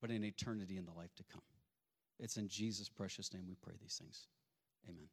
[0.00, 1.42] but in eternity in the life to come.
[2.18, 4.26] It's in Jesus' precious name we pray these things.
[4.88, 5.08] Amen.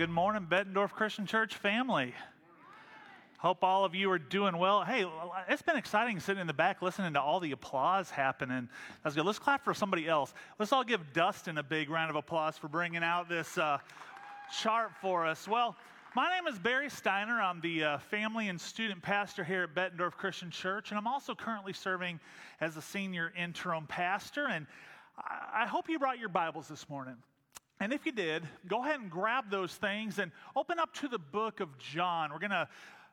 [0.00, 2.14] Good morning, Bettendorf Christian Church family.
[3.36, 4.82] Hope all of you are doing well.
[4.82, 5.06] Hey,
[5.46, 8.70] it's been exciting sitting in the back listening to all the applause happening.
[9.04, 9.26] That's good.
[9.26, 10.32] Let's clap for somebody else.
[10.58, 13.76] Let's all give Dustin a big round of applause for bringing out this uh,
[14.58, 15.46] chart for us.
[15.46, 15.76] Well,
[16.16, 17.38] my name is Barry Steiner.
[17.38, 21.34] I'm the uh, family and student pastor here at Bettendorf Christian Church, and I'm also
[21.34, 22.20] currently serving
[22.62, 24.46] as a senior interim pastor.
[24.48, 24.66] And
[25.52, 27.16] I hope you brought your Bibles this morning.
[27.82, 31.18] And if you did, go ahead and grab those things and open up to the
[31.18, 32.30] book of John.
[32.30, 32.68] We're going to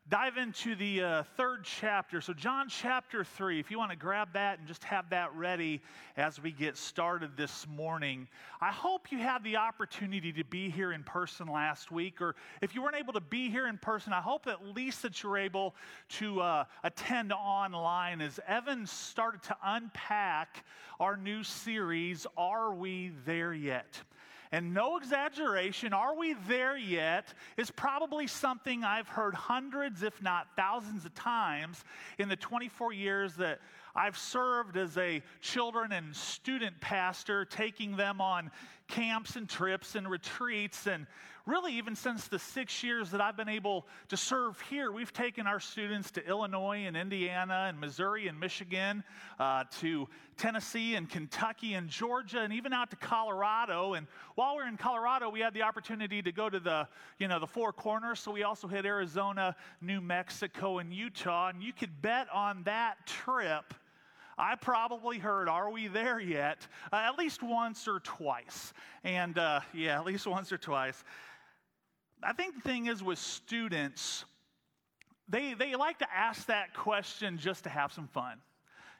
[0.09, 2.19] dive into the uh, third chapter.
[2.19, 5.81] So, John chapter 3, if you want to grab that and just have that ready
[6.17, 8.27] as we get started this morning.
[8.59, 12.75] I hope you had the opportunity to be here in person last week, or if
[12.75, 15.75] you weren't able to be here in person, I hope at least that you're able
[16.19, 20.65] to uh, attend online as Evan started to unpack
[20.99, 24.01] our new series, Are We There Yet?
[24.51, 27.33] And no exaggeration, are we there yet?
[27.57, 31.83] Is probably something I've heard hundreds, if not thousands of times
[32.17, 33.59] in the 24 years that
[33.95, 38.51] I've served as a children and student pastor, taking them on
[38.87, 40.87] camps and trips and retreats.
[40.87, 41.07] And
[41.47, 45.47] really, even since the six years that I've been able to serve here, we've taken
[45.47, 49.03] our students to Illinois and Indiana and Missouri and Michigan,
[49.39, 53.93] uh, to Tennessee and Kentucky and Georgia, and even out to Colorado.
[53.93, 56.87] And while we are in Colorado, we had the opportunity to go to the,
[57.17, 58.19] you know, the four corners.
[58.19, 61.47] So we also hit Arizona, New Mexico, and Utah.
[61.47, 63.73] And you could bet on that trip
[64.39, 66.67] I probably heard, Are we there yet?
[66.93, 68.71] Uh, at least once or twice.
[69.03, 71.03] And uh, yeah, at least once or twice.
[72.23, 74.25] I think the thing is with students,
[75.29, 78.39] they, they like to ask that question just to have some fun.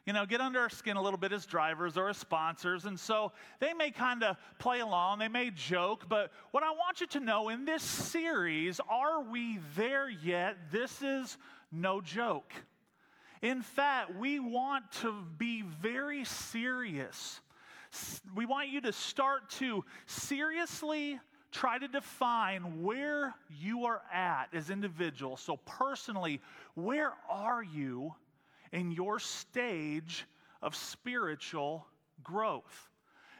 [0.06, 2.86] You know, get under our skin a little bit as drivers or as sponsors.
[2.86, 7.00] And so they may kind of play along, they may joke, but what I want
[7.00, 10.56] you to know in this series, Are We There Yet?
[10.72, 11.36] This is
[11.70, 12.52] no joke.
[13.42, 17.40] In fact, we want to be very serious.
[18.34, 21.20] We want you to start to seriously
[21.50, 25.40] try to define where you are at as individuals.
[25.40, 26.40] So, personally,
[26.74, 28.14] where are you
[28.72, 30.26] in your stage
[30.62, 31.86] of spiritual
[32.22, 32.90] growth?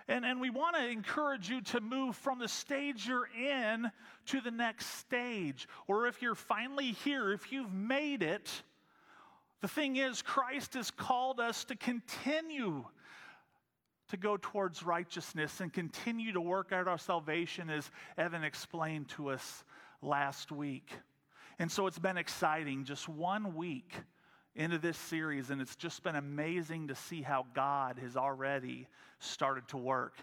[0.09, 3.91] And, and we want to encourage you to move from the stage you're in
[4.27, 5.69] to the next stage.
[5.87, 8.51] Or if you're finally here, if you've made it,
[9.61, 12.85] the thing is, Christ has called us to continue
[14.09, 19.31] to go towards righteousness and continue to work out our salvation, as Evan explained to
[19.31, 19.65] us
[20.03, 20.91] last week.
[21.59, 23.93] And so it's been exciting, just one week
[24.55, 28.87] into this series, and it's just been amazing to see how God has already
[29.19, 30.15] started to work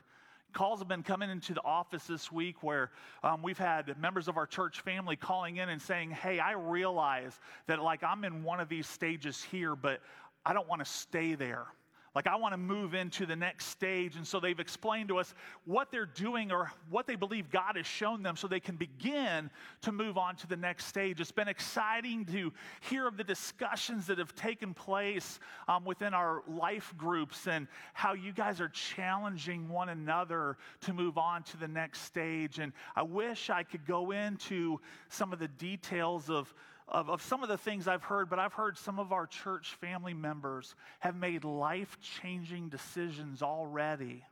[0.56, 2.90] calls have been coming into the office this week where
[3.24, 7.38] um, we've had members of our church family calling in and saying, Hey, I realize
[7.68, 10.00] that like I'm in one of these stages here, but
[10.46, 11.66] I don't want to stay there.
[12.16, 14.16] Like, I want to move into the next stage.
[14.16, 15.34] And so they've explained to us
[15.66, 19.50] what they're doing or what they believe God has shown them so they can begin
[19.82, 21.20] to move on to the next stage.
[21.20, 26.44] It's been exciting to hear of the discussions that have taken place um, within our
[26.48, 31.68] life groups and how you guys are challenging one another to move on to the
[31.68, 32.60] next stage.
[32.60, 36.54] And I wish I could go into some of the details of
[36.88, 39.76] of, of some of the things I've heard, but I've heard some of our church
[39.82, 44.24] family members have made life changing decisions already,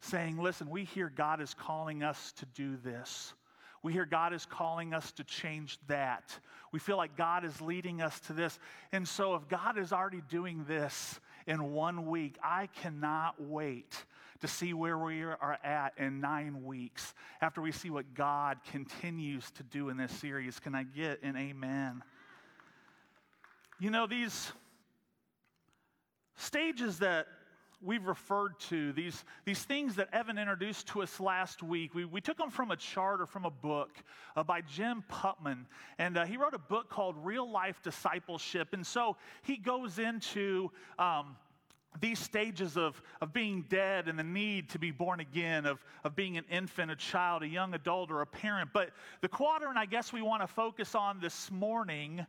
[0.00, 3.32] saying, Listen, we hear God is calling us to do this.
[3.82, 6.36] We hear God is calling us to change that.
[6.72, 8.58] We feel like God is leading us to this.
[8.90, 14.04] And so, if God is already doing this in one week, I cannot wait
[14.40, 19.50] to see where we are at in nine weeks after we see what God continues
[19.52, 20.60] to do in this series.
[20.60, 22.02] Can I get an amen?
[23.80, 24.52] You know, these
[26.36, 27.26] stages that
[27.80, 32.20] we've referred to, these, these things that Evan introduced to us last week, we, we
[32.20, 33.90] took them from a chart or from a book
[34.36, 35.64] uh, by Jim Putman.
[35.98, 38.68] And uh, he wrote a book called Real Life Discipleship.
[38.72, 41.36] And so he goes into um,
[42.00, 46.14] these stages of, of being dead and the need to be born again, of, of
[46.14, 48.70] being an infant, a child, a young adult, or a parent.
[48.72, 48.90] But
[49.20, 52.24] the quadrant I guess we want to focus on this morning,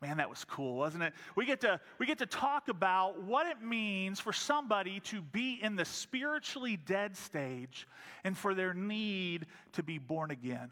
[0.00, 1.12] man, that was cool, wasn't it?
[1.34, 5.58] We get to, we get to talk about what it means for somebody to be
[5.62, 7.88] in the spiritually dead stage
[8.24, 10.70] and for their need to be born again.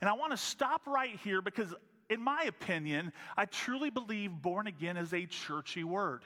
[0.00, 1.74] And I want to stop right here because,
[2.08, 6.22] in my opinion, I truly believe born again is a churchy word.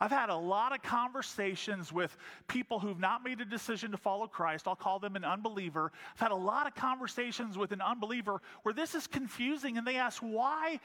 [0.00, 2.16] I've had a lot of conversations with
[2.48, 4.66] people who've not made a decision to follow Christ.
[4.66, 5.92] I'll call them an unbeliever.
[6.14, 9.96] I've had a lot of conversations with an unbeliever where this is confusing and they
[9.96, 10.80] ask, why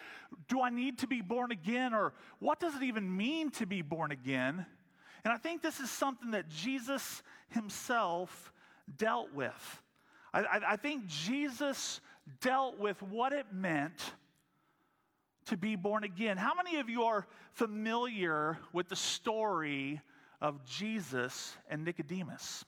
[0.48, 1.94] do I need to be born again?
[1.94, 4.66] Or what does it even mean to be born again?
[5.24, 8.52] And I think this is something that Jesus himself
[8.98, 9.82] dealt with.
[10.34, 12.00] I, I, I think Jesus
[12.42, 14.14] dealt with what it meant
[15.50, 16.38] to be born again.
[16.38, 20.00] How many of you are familiar with the story
[20.42, 22.66] of Jesus and Nicodemus?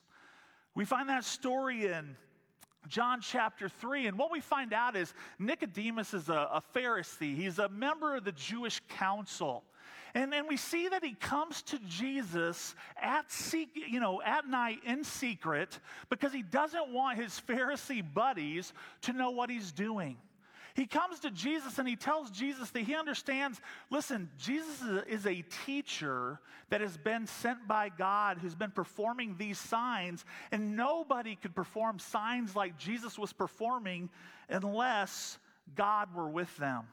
[0.74, 2.16] We find that story in
[2.88, 4.08] John chapter 3.
[4.08, 8.24] And what we find out is Nicodemus is a, a Pharisee, he's a member of
[8.24, 9.62] the Jewish council.
[10.14, 13.24] And then we see that he comes to Jesus at,
[13.74, 15.78] you know, at night in secret
[16.10, 20.18] because he doesn't want his Pharisee buddies to know what he's doing.
[20.74, 23.60] He comes to Jesus and he tells Jesus that he understands
[23.90, 26.40] listen, Jesus is a teacher
[26.70, 31.98] that has been sent by God who's been performing these signs, and nobody could perform
[31.98, 34.08] signs like Jesus was performing
[34.48, 35.38] unless
[35.74, 36.84] God were with them.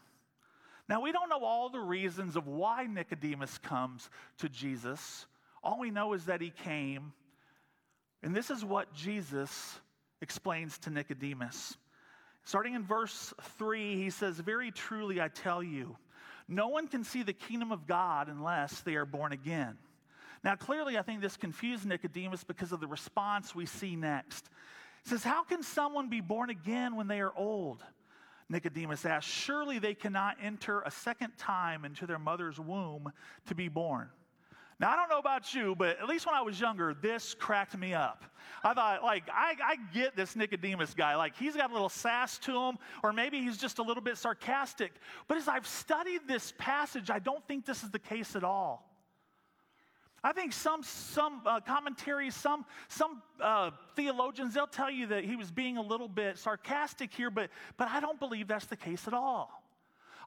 [0.89, 4.09] Now, we don't know all the reasons of why Nicodemus comes
[4.39, 5.27] to Jesus.
[5.63, 7.13] All we know is that he came.
[8.23, 9.79] And this is what Jesus
[10.19, 11.77] explains to Nicodemus.
[12.45, 15.97] Starting in verse 3, he says, Very truly I tell you,
[16.47, 19.77] no one can see the kingdom of God unless they are born again.
[20.43, 24.49] Now, clearly, I think this confused Nicodemus because of the response we see next.
[25.03, 27.83] He says, How can someone be born again when they are old?
[28.49, 33.11] Nicodemus asked, Surely they cannot enter a second time into their mother's womb
[33.45, 34.09] to be born.
[34.79, 37.77] Now, I don't know about you, but at least when I was younger, this cracked
[37.77, 38.23] me up.
[38.63, 41.15] I thought, like, I, I get this Nicodemus guy.
[41.15, 44.17] Like, he's got a little sass to him, or maybe he's just a little bit
[44.17, 44.93] sarcastic.
[45.27, 48.85] But as I've studied this passage, I don't think this is the case at all.
[50.23, 55.35] I think some, some uh, commentaries, some, some uh, theologians, they'll tell you that he
[55.35, 59.07] was being a little bit sarcastic here, but, but I don't believe that's the case
[59.07, 59.58] at all.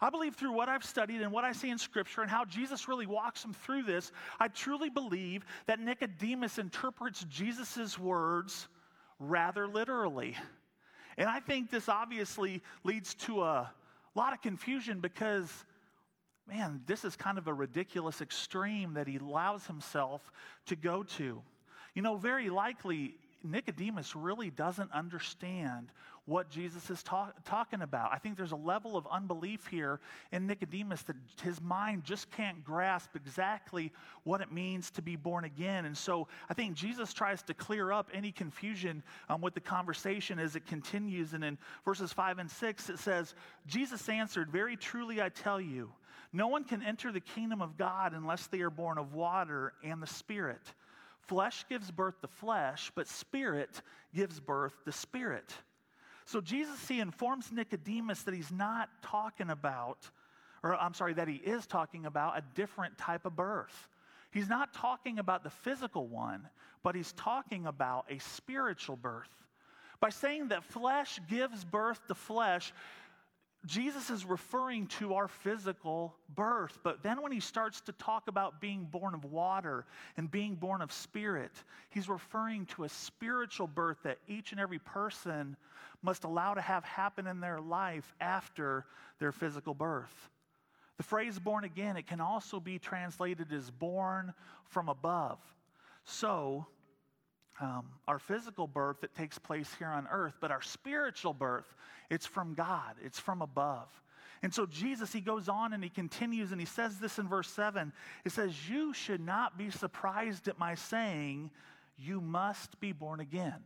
[0.02, 2.88] I believe through what I've studied and what I see in Scripture and how Jesus
[2.88, 4.10] really walks them through this,
[4.40, 8.66] I truly believe that Nicodemus interprets Jesus' words
[9.20, 10.36] rather literally.
[11.16, 13.70] And I think this obviously leads to a
[14.16, 15.48] lot of confusion because
[16.48, 20.32] man, this is kind of a ridiculous extreme that he allows himself
[20.66, 21.40] to go to.
[21.94, 23.14] You know, very likely,
[23.44, 25.92] Nicodemus really doesn't understand
[26.26, 28.12] what Jesus is talk, talking about.
[28.12, 32.62] I think there's a level of unbelief here in Nicodemus that his mind just can't
[32.64, 33.92] grasp exactly
[34.22, 35.84] what it means to be born again.
[35.84, 40.38] And so I think Jesus tries to clear up any confusion um, with the conversation
[40.38, 41.32] as it continues.
[41.32, 43.34] And in verses 5 and 6, it says,
[43.66, 45.90] Jesus answered, Very truly I tell you,
[46.32, 50.00] no one can enter the kingdom of God unless they are born of water and
[50.00, 50.62] the Spirit.
[51.22, 53.82] Flesh gives birth to flesh, but Spirit
[54.14, 55.52] gives birth to Spirit.
[56.24, 60.10] So Jesus, he informs Nicodemus that he's not talking about,
[60.62, 63.88] or I'm sorry, that he is talking about a different type of birth.
[64.30, 66.48] He's not talking about the physical one,
[66.82, 69.28] but he's talking about a spiritual birth.
[70.00, 72.72] By saying that flesh gives birth to flesh,
[73.64, 78.60] Jesus is referring to our physical birth, but then when he starts to talk about
[78.60, 79.84] being born of water
[80.16, 81.52] and being born of spirit,
[81.90, 85.56] he's referring to a spiritual birth that each and every person
[86.02, 88.84] must allow to have happen in their life after
[89.20, 90.30] their physical birth.
[90.96, 95.38] The phrase born again, it can also be translated as born from above.
[96.04, 96.66] So,
[97.62, 101.76] um, our physical birth that takes place here on earth, but our spiritual birth,
[102.10, 103.88] it's from God, it's from above.
[104.42, 107.48] And so Jesus, he goes on and he continues and he says this in verse
[107.48, 107.92] 7.
[108.24, 111.52] It says, You should not be surprised at my saying,
[111.96, 113.62] You must be born again.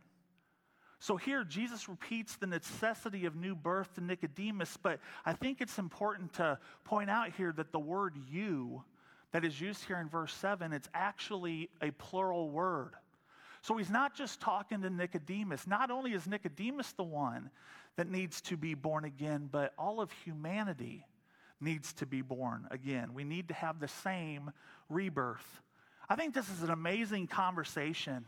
[0.99, 5.79] So here, Jesus repeats the necessity of new birth to Nicodemus, but I think it's
[5.79, 8.83] important to point out here that the word you
[9.31, 12.93] that is used here in verse 7, it's actually a plural word.
[13.67, 15.67] So he's not just talking to Nicodemus.
[15.67, 17.49] Not only is Nicodemus the one
[17.97, 21.05] that needs to be born again, but all of humanity
[21.59, 23.13] needs to be born again.
[23.13, 24.51] We need to have the same
[24.87, 25.45] rebirth.
[26.07, 28.25] I think this is an amazing conversation.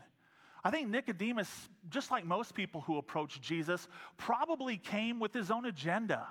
[0.62, 1.48] I think Nicodemus,
[1.88, 6.28] just like most people who approach Jesus, probably came with his own agenda.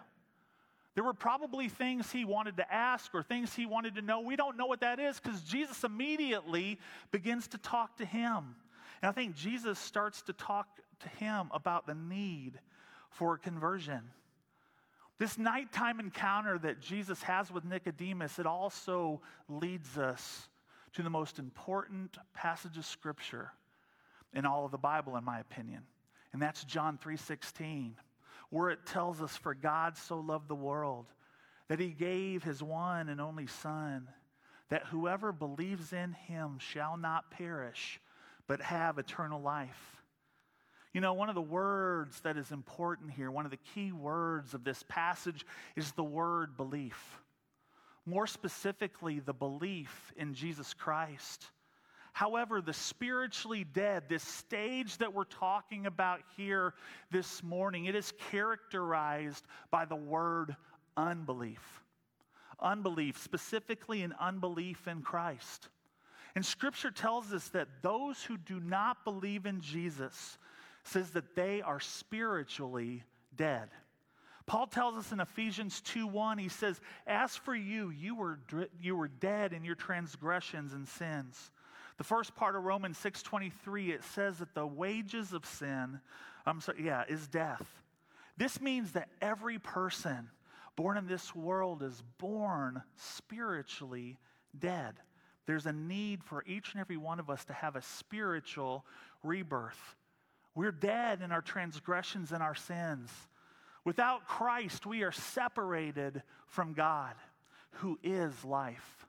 [0.93, 4.19] There were probably things he wanted to ask or things he wanted to know.
[4.19, 6.77] We don't know what that is because Jesus immediately
[7.09, 8.55] begins to talk to him.
[9.01, 10.67] And I think Jesus starts to talk
[11.01, 12.59] to him about the need
[13.09, 14.01] for conversion.
[15.17, 20.47] This nighttime encounter that Jesus has with Nicodemus, it also leads us
[20.93, 23.51] to the most important passage of scripture
[24.33, 25.83] in all of the Bible, in my opinion.
[26.33, 27.95] And that's John 3:16,
[28.49, 31.11] where it tells us, For God so loved the world
[31.67, 34.09] that he gave his one and only Son,
[34.69, 37.99] that whoever believes in him shall not perish,
[38.49, 40.01] but have eternal life.
[40.91, 44.55] You know, one of the words that is important here, one of the key words
[44.55, 47.19] of this passage is the word belief.
[48.07, 51.45] More specifically, the belief in Jesus Christ.
[52.11, 56.73] However, the spiritually dead, this stage that we're talking about here
[57.11, 60.55] this morning, it is characterized by the word
[60.97, 61.83] unbelief.
[62.59, 65.69] Unbelief, specifically an unbelief in Christ.
[66.36, 70.38] And scripture tells us that those who do not believe in Jesus,
[70.83, 73.03] says that they are spiritually
[73.36, 73.69] dead.
[74.45, 78.39] Paul tells us in Ephesians 2:1 he says, "As for you, you were
[78.79, 81.51] you were dead in your transgressions and sins."
[81.98, 86.01] The first part of Romans 6:23 it says that the wages of sin,
[86.45, 87.83] I'm sorry, yeah, is death.
[88.38, 90.31] This means that every person
[90.75, 94.17] born in this world is born spiritually
[94.57, 95.00] dead.
[95.49, 98.85] There's a need for each and every one of us to have a spiritual
[99.23, 99.95] rebirth.
[100.53, 103.09] We're dead in our transgressions and our sins.
[103.83, 107.15] Without Christ, we are separated from God,
[107.77, 109.07] who is life.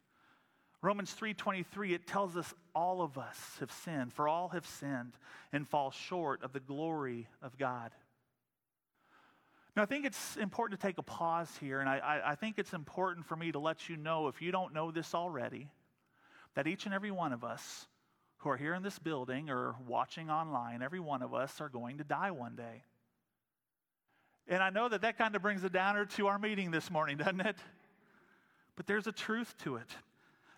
[0.80, 5.18] Romans 3:23 it tells us all of us have sinned, for all have sinned
[5.52, 7.92] and fall short of the glory of God.
[9.76, 12.72] Now, I think it's important to take a pause here, and I, I, think it's
[12.72, 15.68] important for me to let you know, if you don't know this already,
[16.54, 17.86] that each and every one of us
[18.38, 21.98] who are here in this building or watching online, every one of us are going
[21.98, 22.82] to die one day.
[24.48, 27.16] And I know that that kind of brings a downer to our meeting this morning,
[27.18, 27.56] doesn't it?
[28.76, 29.88] But there's a truth to it.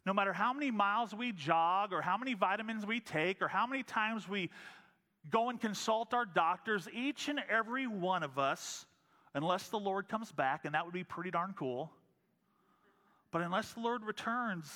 [0.06, 3.66] No matter how many miles we jog, or how many vitamins we take, or how
[3.66, 4.50] many times we
[5.30, 8.86] go and consult our doctors, each and every one of us,
[9.34, 11.90] unless the Lord comes back, and that would be pretty darn cool,
[13.30, 14.70] but unless the Lord returns,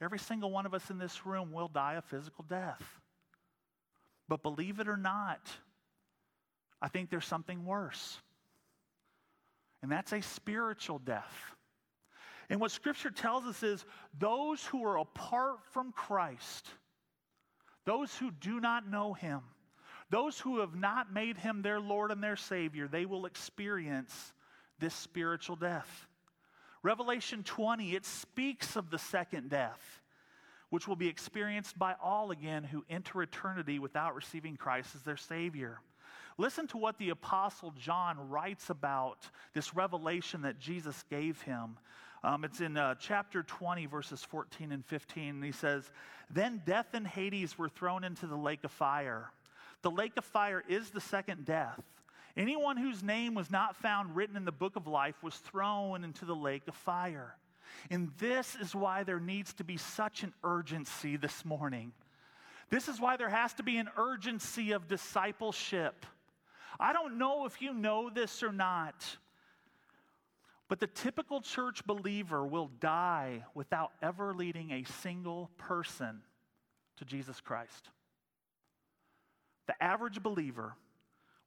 [0.00, 2.82] Every single one of us in this room will die a physical death.
[4.28, 5.40] But believe it or not,
[6.80, 8.18] I think there's something worse.
[9.82, 11.34] And that's a spiritual death.
[12.48, 13.84] And what Scripture tells us is
[14.18, 16.68] those who are apart from Christ,
[17.84, 19.40] those who do not know Him,
[20.10, 24.32] those who have not made Him their Lord and their Savior, they will experience
[24.78, 26.08] this spiritual death.
[26.82, 30.00] Revelation 20, it speaks of the second death,
[30.70, 35.16] which will be experienced by all again who enter eternity without receiving Christ as their
[35.16, 35.80] Savior.
[36.38, 41.76] Listen to what the Apostle John writes about this revelation that Jesus gave him.
[42.24, 45.28] Um, it's in uh, chapter 20, verses 14 and 15.
[45.36, 45.90] And he says,
[46.30, 49.30] Then death and Hades were thrown into the lake of fire.
[49.82, 51.82] The lake of fire is the second death.
[52.36, 56.24] Anyone whose name was not found written in the book of life was thrown into
[56.24, 57.36] the lake of fire.
[57.90, 61.92] And this is why there needs to be such an urgency this morning.
[62.68, 66.06] This is why there has to be an urgency of discipleship.
[66.78, 69.04] I don't know if you know this or not,
[70.68, 76.20] but the typical church believer will die without ever leading a single person
[76.98, 77.88] to Jesus Christ.
[79.66, 80.74] The average believer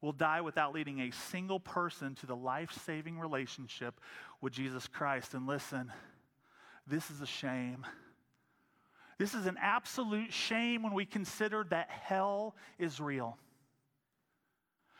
[0.03, 4.01] will die without leading a single person to the life saving relationship
[4.41, 5.33] with Jesus Christ.
[5.33, 5.93] And listen,
[6.86, 7.86] this is a shame.
[9.17, 13.38] This is an absolute shame when we consider that hell is real.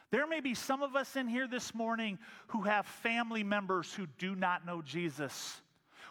[0.10, 2.18] There may be some of us in here this morning
[2.48, 5.62] who have family members who do not know Jesus.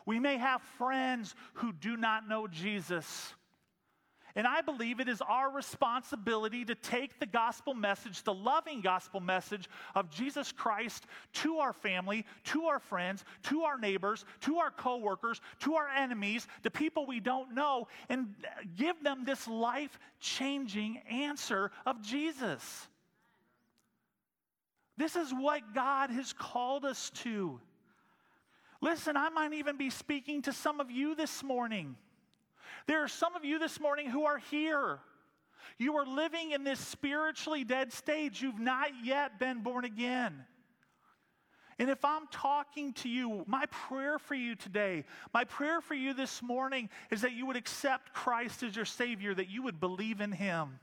[0.04, 3.32] We may have friends who do not know Jesus.
[4.34, 9.20] And I believe it is our responsibility to take the gospel message, the loving gospel
[9.20, 14.70] message of Jesus Christ to our family, to our friends, to our neighbors, to our
[14.70, 18.34] coworkers, to our enemies, to people we don't know, and
[18.76, 22.88] give them this life changing answer of Jesus.
[24.96, 27.60] This is what God has called us to.
[28.80, 31.96] Listen, I might even be speaking to some of you this morning
[32.86, 34.98] There are some of you this morning who are here.
[35.78, 38.42] You are living in this spiritually dead stage.
[38.42, 40.44] You've not yet been born again.
[41.78, 46.14] And if I'm talking to you, my prayer for you today, my prayer for you
[46.14, 50.20] this morning is that you would accept Christ as your Savior, that you would believe
[50.20, 50.78] in Him,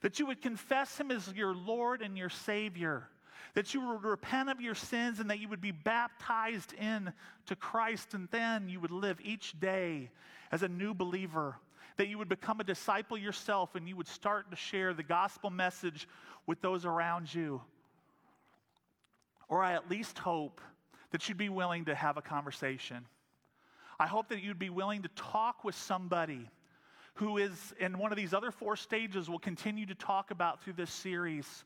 [0.00, 3.08] that you would confess Him as your Lord and your Savior,
[3.54, 7.12] that you would repent of your sins and that you would be baptized in
[7.46, 10.10] to Christ, and then you would live each day
[10.50, 11.56] as a new believer,
[11.96, 15.50] that you would become a disciple yourself and you would start to share the gospel
[15.50, 16.08] message
[16.46, 17.60] with those around you
[19.50, 20.62] or I at least hope
[21.10, 23.04] that you'd be willing to have a conversation.
[23.98, 26.48] I hope that you'd be willing to talk with somebody
[27.14, 30.74] who is in one of these other four stages we'll continue to talk about through
[30.74, 31.64] this series.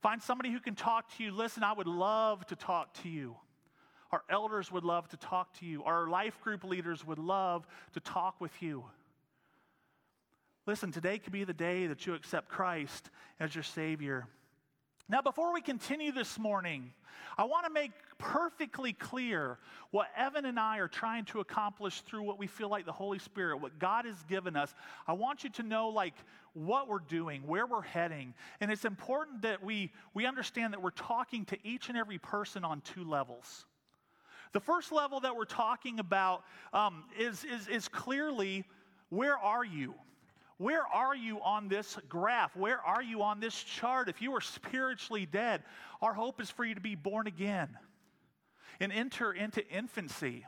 [0.00, 1.30] Find somebody who can talk to you.
[1.30, 3.36] Listen, I would love to talk to you.
[4.12, 5.84] Our elders would love to talk to you.
[5.84, 8.84] Our life group leaders would love to talk with you.
[10.66, 14.26] Listen, today could be the day that you accept Christ as your Savior.
[15.08, 16.92] Now, before we continue this morning,
[17.36, 19.58] I want to make perfectly clear
[19.90, 23.18] what Evan and I are trying to accomplish through what we feel like the Holy
[23.18, 24.74] Spirit, what God has given us.
[25.06, 26.14] I want you to know, like,
[26.52, 28.34] what we're doing, where we're heading.
[28.60, 32.64] And it's important that we, we understand that we're talking to each and every person
[32.64, 33.64] on two levels.
[34.52, 38.64] The first level that we're talking about um, is, is, is clearly
[39.08, 39.94] where are you?
[40.58, 42.54] Where are you on this graph?
[42.54, 44.08] Where are you on this chart?
[44.08, 45.62] If you are spiritually dead,
[46.00, 47.68] our hope is for you to be born again
[48.78, 50.44] and enter into infancy.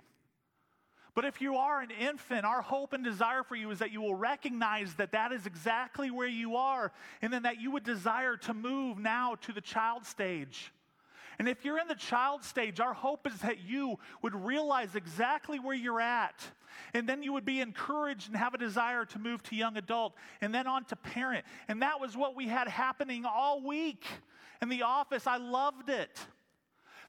[1.14, 4.00] But if you are an infant, our hope and desire for you is that you
[4.00, 6.92] will recognize that that is exactly where you are,
[7.22, 10.72] and then that you would desire to move now to the child stage.
[11.38, 15.58] And if you're in the child stage, our hope is that you would realize exactly
[15.58, 16.42] where you're at.
[16.92, 20.14] And then you would be encouraged and have a desire to move to young adult
[20.40, 21.44] and then on to parent.
[21.68, 24.04] And that was what we had happening all week
[24.62, 25.26] in the office.
[25.26, 26.18] I loved it.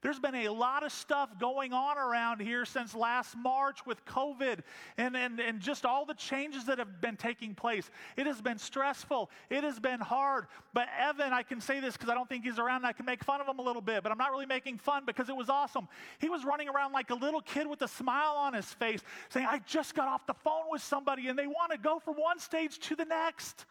[0.06, 4.60] There's been a lot of stuff going on around here since last March with COVID
[4.96, 7.90] and, and, and just all the changes that have been taking place.
[8.16, 9.28] It has been stressful.
[9.50, 10.46] It has been hard.
[10.72, 13.04] But Evan, I can say this because I don't think he's around and I can
[13.04, 15.34] make fun of him a little bit, but I'm not really making fun because it
[15.34, 15.88] was awesome.
[16.20, 19.48] He was running around like a little kid with a smile on his face saying,
[19.50, 22.38] I just got off the phone with somebody and they want to go from one
[22.38, 23.64] stage to the next.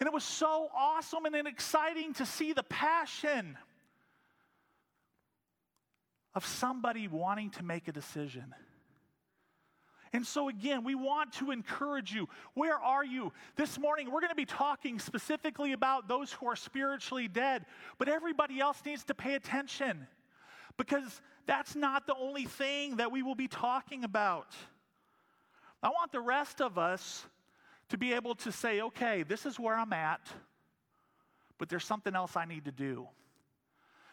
[0.00, 3.58] And it was so awesome and exciting to see the passion
[6.36, 8.54] of somebody wanting to make a decision.
[10.12, 12.28] And so, again, we want to encourage you.
[12.54, 13.32] Where are you?
[13.56, 17.64] This morning, we're going to be talking specifically about those who are spiritually dead,
[17.98, 20.06] but everybody else needs to pay attention
[20.76, 24.54] because that's not the only thing that we will be talking about.
[25.82, 27.24] I want the rest of us
[27.88, 30.20] to be able to say, okay, this is where I'm at,
[31.58, 33.08] but there's something else I need to do.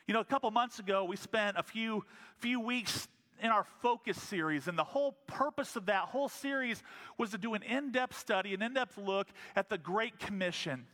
[0.08, 2.04] You know, a couple months ago, we spent a few,
[2.40, 3.08] few weeks
[3.42, 6.84] in our focus series, and the whole purpose of that whole series
[7.18, 10.86] was to do an in depth study, an in depth look at the Great Commission.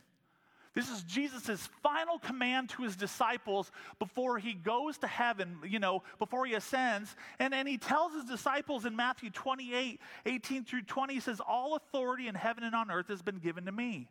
[0.72, 6.04] This is Jesus' final command to his disciples before he goes to heaven, you know,
[6.20, 7.16] before he ascends.
[7.40, 11.74] And, and he tells his disciples in Matthew 28 18 through 20, he says, All
[11.74, 14.08] authority in heaven and on earth has been given to me.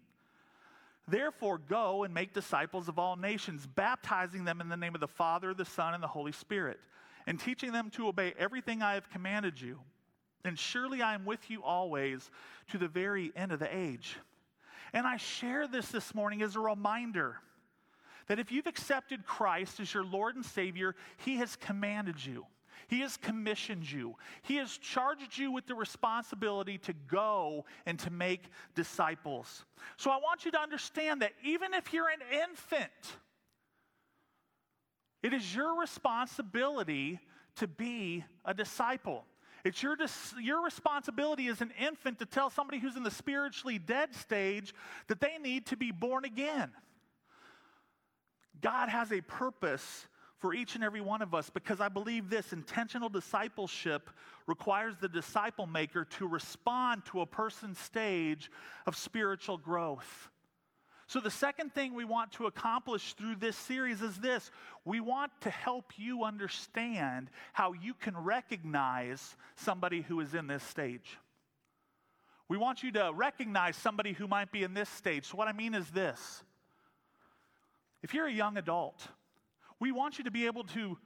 [1.09, 5.07] Therefore, go and make disciples of all nations, baptizing them in the name of the
[5.07, 6.79] Father, the Son, and the Holy Spirit,
[7.25, 9.79] and teaching them to obey everything I have commanded you.
[10.45, 12.29] And surely I am with you always
[12.71, 14.17] to the very end of the age.
[14.93, 17.37] And I share this this morning as a reminder
[18.27, 22.45] that if you've accepted Christ as your Lord and Savior, He has commanded you.
[22.89, 24.15] He has commissioned you.
[24.41, 29.63] He has charged you with the responsibility to go and to make disciples.
[29.97, 32.89] So I want you to understand that even if you're an infant,
[35.21, 37.19] it is your responsibility
[37.58, 39.23] to be a disciple.
[39.63, 39.95] It's your,
[40.41, 44.73] your responsibility as an infant to tell somebody who's in the spiritually dead stage
[45.10, 46.71] that they need to be born again.
[48.62, 50.08] God has a purpose
[50.39, 54.10] for each and every one of us because I believe this intentional discipleship
[54.47, 58.49] requires the disciple maker to respond to a person's stage
[58.86, 60.30] of spiritual growth.
[61.08, 64.52] So, the second thing we want to accomplish through this series is this
[64.86, 70.63] we want to help you understand how you can recognize somebody who is in this
[70.63, 71.17] stage.
[72.47, 75.25] We want you to recognize somebody who might be in this stage.
[75.25, 76.43] So, what I mean is this
[78.04, 79.08] if you're a young adult,
[79.79, 80.97] we want you to be able to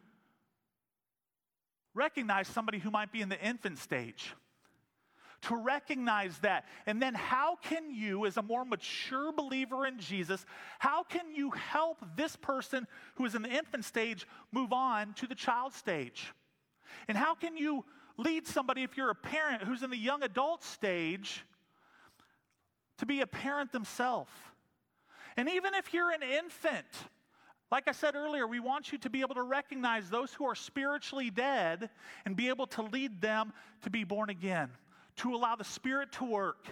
[1.93, 4.33] recognize somebody who might be in the infant stage,
[5.43, 6.65] to recognize that.
[6.85, 10.45] And then, how can you, as a more mature believer in Jesus,
[10.79, 15.27] how can you help this person who is in the infant stage move on to
[15.27, 16.33] the child stage?
[17.07, 17.83] And how can you
[18.17, 21.43] lead somebody, if you're a parent who's in the young adult stage,
[22.99, 24.31] to be a parent themselves?
[25.35, 26.85] And even if you're an infant,
[27.71, 30.55] like I said earlier, we want you to be able to recognize those who are
[30.55, 31.89] spiritually dead
[32.25, 34.69] and be able to lead them to be born again,
[35.17, 36.67] to allow the Spirit to work.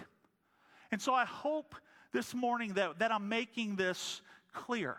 [0.92, 1.74] And so I hope
[2.12, 4.96] this morning that, that I'm making this clear.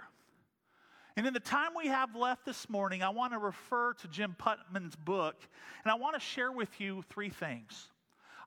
[1.16, 4.36] And in the time we have left this morning, I want to refer to Jim
[4.38, 5.36] Putman's book,
[5.84, 7.90] and I want to share with you three things.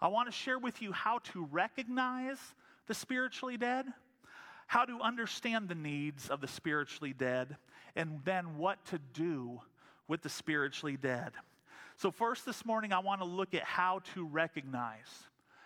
[0.03, 2.39] I want to share with you how to recognize
[2.87, 3.87] the spiritually dead
[4.67, 7.57] how to understand the needs of the spiritually dead,
[7.95, 9.61] and then what to do
[10.09, 11.33] with the spiritually dead.
[11.97, 15.09] So, first this morning, I want to look at how to recognize.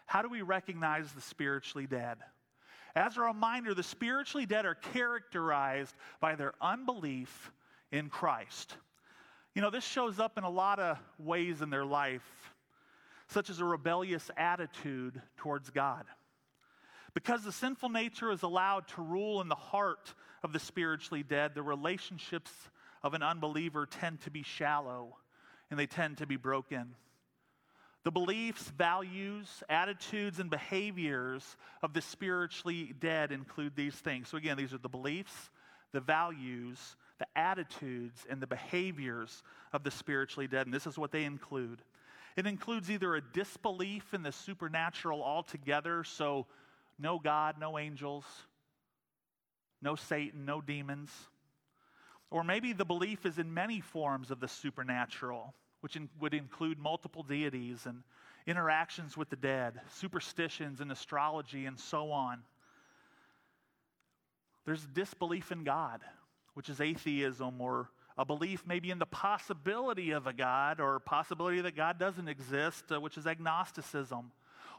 [0.07, 2.19] How do we recognize the spiritually dead?
[2.95, 7.53] As a reminder, the spiritually dead are characterized by their unbelief
[7.93, 8.77] in Christ.
[9.55, 12.53] You know, this shows up in a lot of ways in their life,
[13.29, 16.05] such as a rebellious attitude towards God.
[17.14, 21.55] Because the sinful nature is allowed to rule in the heart of the spiritually dead,
[21.55, 22.51] the relationships
[23.03, 25.16] of an unbeliever tend to be shallow
[25.70, 26.94] and they tend to be broken.
[28.03, 34.29] The beliefs, values, attitudes, and behaviors of the spiritually dead include these things.
[34.29, 35.51] So, again, these are the beliefs,
[35.92, 36.79] the values,
[37.18, 39.42] the attitudes, and the behaviors
[39.73, 40.66] of the spiritually dead.
[40.66, 41.83] And this is what they include
[42.37, 46.46] it includes either a disbelief in the supernatural altogether, so
[47.01, 48.25] no God, no angels,
[49.83, 51.11] no Satan, no demons.
[52.31, 56.79] Or maybe the belief is in many forms of the supernatural, which in, would include
[56.79, 58.03] multiple deities and
[58.47, 62.43] interactions with the dead, superstitions and astrology, and so on.
[64.65, 66.01] There's disbelief in God,
[66.55, 71.61] which is atheism, or a belief maybe in the possibility of a God, or possibility
[71.63, 74.31] that God doesn't exist, uh, which is agnosticism.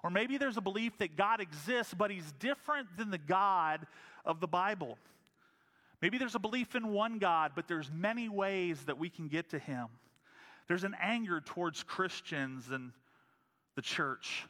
[0.03, 3.85] Or maybe there's a belief that God exists, but he's different than the God
[4.25, 4.97] of the Bible.
[6.01, 9.49] Maybe there's a belief in one God, but there's many ways that we can get
[9.51, 9.87] to him.
[10.67, 12.91] There's an anger towards Christians and
[13.75, 14.47] the church.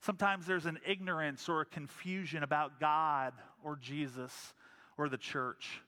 [0.00, 4.54] Sometimes there's an ignorance or a confusion about God or Jesus
[4.96, 5.82] or the church.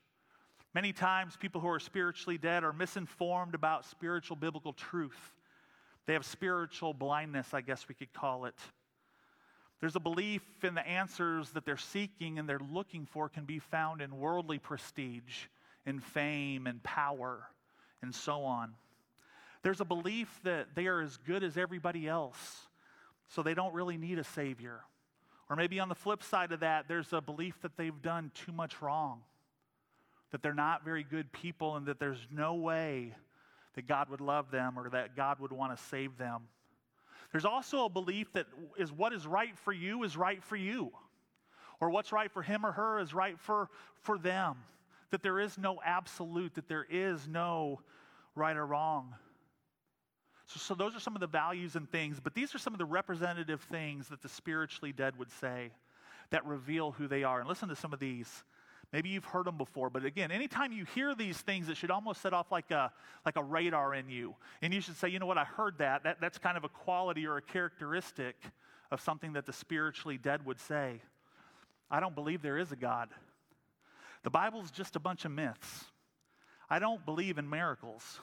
[0.75, 5.33] Many times, people who are spiritually dead are misinformed about spiritual biblical truth.
[6.05, 8.55] They have spiritual blindness, I guess we could call it.
[9.79, 13.59] There's a belief in the answers that they're seeking and they're looking for can be
[13.59, 15.45] found in worldly prestige,
[15.85, 17.47] in fame and power,
[18.01, 18.73] and so on.
[19.61, 22.67] There's a belief that they are as good as everybody else,
[23.29, 24.81] so they don't really need a Savior.
[25.49, 28.51] Or maybe on the flip side of that, there's a belief that they've done too
[28.51, 29.21] much wrong,
[30.31, 33.13] that they're not very good people, and that there's no way
[33.75, 36.43] that God would love them or that God would want to save them.
[37.31, 40.91] There's also a belief that is what is right for you is right for you,
[41.79, 43.69] or what's right for him or her is right for,
[44.01, 44.57] for them.
[45.11, 47.81] That there is no absolute, that there is no
[48.35, 49.15] right or wrong.
[50.47, 52.79] So, so those are some of the values and things, but these are some of
[52.79, 55.71] the representative things that the spiritually dead would say
[56.31, 57.39] that reveal who they are.
[57.39, 58.43] And listen to some of these.
[58.91, 62.21] Maybe you've heard them before, but again, anytime you hear these things, it should almost
[62.21, 62.91] set off like a,
[63.23, 64.35] like a radar in you.
[64.63, 66.03] And you should say, you know what, I heard that.
[66.03, 66.19] that.
[66.19, 68.35] That's kind of a quality or a characteristic
[68.89, 71.01] of something that the spiritually dead would say.
[71.91, 73.09] I don't believe there is a God.
[74.23, 75.85] The Bible's just a bunch of myths.
[76.67, 78.19] I don't believe in miracles.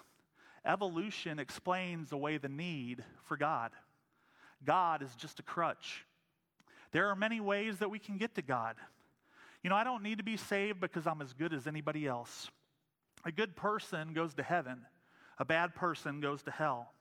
[0.65, 3.71] Evolution explains away the need for God.
[4.65, 6.05] God is just a crutch.
[6.91, 8.77] There are many ways that we can get to God.
[9.67, 12.49] You know, I don't need to be saved because I'm as good as anybody else.
[13.25, 14.87] A good person goes to heaven,
[15.41, 16.93] a bad person goes to hell.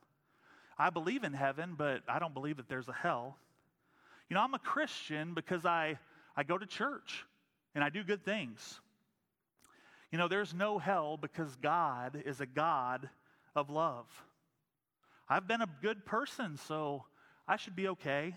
[0.76, 3.38] I believe in heaven, but I don't believe that there's a hell.
[4.32, 6.00] You know, I'm a Christian because I,
[6.36, 7.24] I go to church
[7.76, 8.80] and I do good things.
[10.12, 13.08] You know, there's no hell because God is a God
[13.56, 14.08] of love.
[15.30, 17.06] I've been a good person, so
[17.48, 18.36] I should be okay.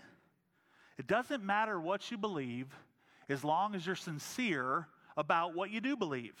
[0.99, 2.67] It doesn't matter what you believe,
[3.29, 6.35] as long as you're sincere about what you do believe.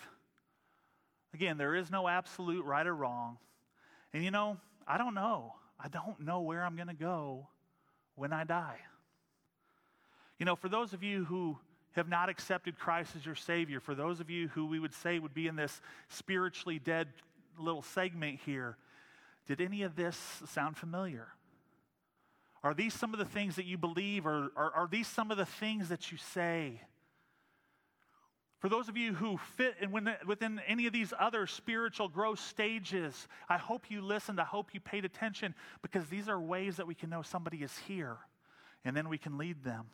[1.33, 3.37] Again, there is no absolute right or wrong.
[4.13, 5.53] And you know, I don't know.
[5.79, 7.47] I don't know where I'm going to go
[8.15, 8.79] when I die.
[10.39, 11.57] You know, for those of you who
[11.93, 15.19] have not accepted Christ as your Savior, for those of you who we would say
[15.19, 17.07] would be in this spiritually dead
[17.57, 18.77] little segment here,
[19.47, 21.27] did any of this sound familiar?
[22.63, 25.45] Are these some of the things that you believe, or, are these some of the
[25.45, 26.81] things that you say?
[28.59, 29.91] For those of you who fit in
[30.27, 34.41] within any of these other spiritual growth stages, I hope you listened.
[34.41, 37.77] I hope you paid attention because these are ways that we can know somebody is
[37.87, 38.17] here
[38.83, 39.85] and then we can lead them.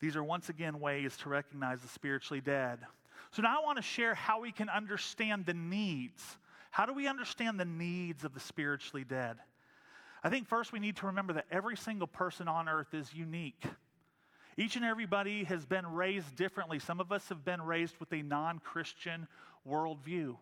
[0.00, 2.80] These are once again ways to recognize the spiritually dead.
[3.30, 6.22] So now I want to share how we can understand the needs.
[6.70, 9.36] How do we understand the needs of the spiritually dead?
[10.22, 13.64] I think first we need to remember that every single person on earth is unique.
[14.56, 16.78] Each and everybody has been raised differently.
[16.78, 19.26] Some of us have been raised with a non Christian
[19.66, 20.36] worldview.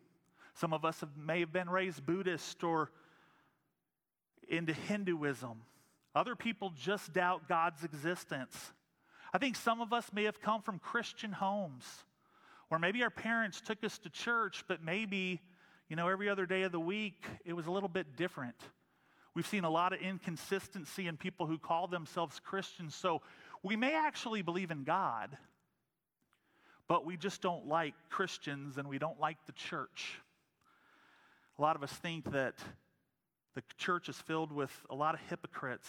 [0.54, 2.90] Some of us have, may have been raised Buddhist or
[4.48, 5.62] into Hinduism.
[6.14, 8.72] Other people just doubt God's existence.
[9.32, 11.84] I think some of us may have come from Christian homes,
[12.70, 15.40] or maybe our parents took us to church, but maybe,
[15.88, 18.56] you know, every other day of the week it was a little bit different.
[19.38, 22.96] We've seen a lot of inconsistency in people who call themselves Christians.
[22.96, 23.22] So
[23.62, 25.38] we may actually believe in God,
[26.88, 30.18] but we just don't like Christians and we don't like the church.
[31.56, 32.56] A lot of us think that
[33.54, 35.88] the church is filled with a lot of hypocrites.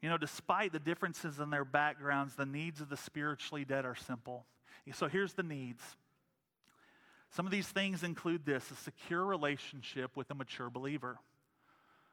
[0.00, 3.96] You know, despite the differences in their backgrounds, the needs of the spiritually dead are
[3.96, 4.46] simple.
[4.92, 5.82] So here's the needs.
[7.32, 11.18] Some of these things include this a secure relationship with a mature believer.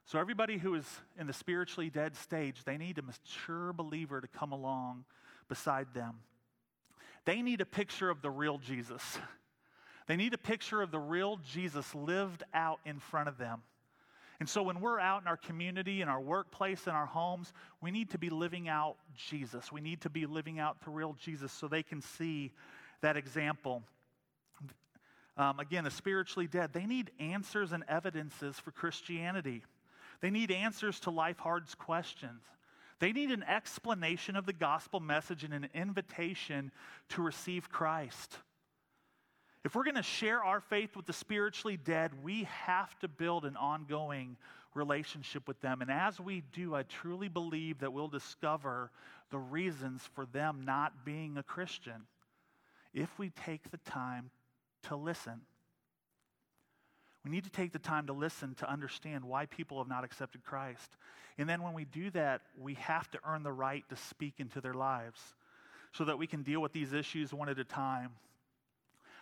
[0.05, 0.85] So, everybody who is
[1.17, 5.05] in the spiritually dead stage, they need a mature believer to come along
[5.47, 6.15] beside them.
[7.25, 9.17] They need a picture of the real Jesus.
[10.05, 13.61] They need a picture of the real Jesus lived out in front of them.
[14.41, 17.91] And so, when we're out in our community, in our workplace, in our homes, we
[17.91, 19.71] need to be living out Jesus.
[19.71, 22.51] We need to be living out the real Jesus so they can see
[22.99, 23.83] that example.
[25.37, 29.63] Um, again, the spiritually dead, they need answers and evidences for Christianity.
[30.23, 32.43] They need answers to life hard questions.
[32.99, 36.71] They need an explanation of the gospel message and an invitation
[37.09, 38.37] to receive Christ.
[39.65, 43.43] If we're going to share our faith with the spiritually dead, we have to build
[43.43, 44.37] an ongoing
[44.73, 45.81] relationship with them.
[45.81, 48.91] And as we do, I truly believe that we'll discover
[49.29, 52.07] the reasons for them not being a Christian
[52.93, 54.29] if we take the time
[54.83, 55.41] to listen.
[57.23, 60.43] We need to take the time to listen to understand why people have not accepted
[60.43, 60.97] Christ.
[61.37, 64.59] And then when we do that, we have to earn the right to speak into
[64.59, 65.19] their lives
[65.93, 68.11] so that we can deal with these issues one at a time.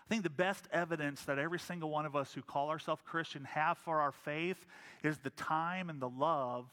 [0.05, 3.45] I think the best evidence that every single one of us who call ourselves Christian
[3.45, 4.65] have for our faith
[5.03, 6.65] is the time and the love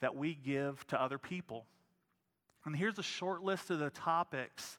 [0.00, 1.66] that we give to other people.
[2.64, 4.78] And here's a short list of the topics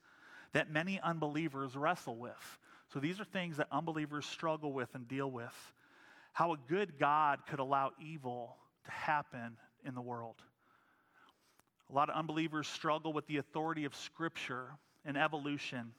[0.54, 2.60] that many unbelievers wrestle with.
[2.92, 5.74] So these are things that unbelievers struggle with and deal with
[6.34, 10.36] how a good God could allow evil to happen in the world.
[11.90, 14.68] A lot of unbelievers struggle with the authority of Scripture
[15.06, 15.92] and evolution.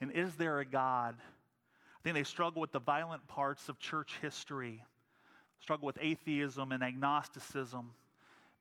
[0.00, 1.16] And is there a God?
[1.18, 4.84] I think they struggle with the violent parts of church history,
[5.60, 7.90] struggle with atheism and agnosticism.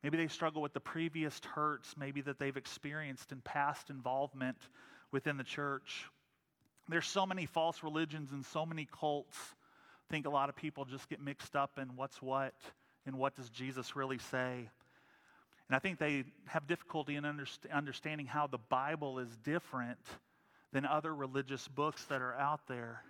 [0.03, 4.57] Maybe they struggle with the previous hurts, maybe that they've experienced in past involvement
[5.11, 6.05] within the church.
[6.87, 9.37] There's so many false religions and so many cults
[10.11, 12.53] think a lot of people just get mixed up in what's what
[13.05, 14.69] and what does Jesus really say.
[15.67, 19.99] And I think they have difficulty in underst- understanding how the Bible is different
[20.73, 23.03] than other religious books that are out there.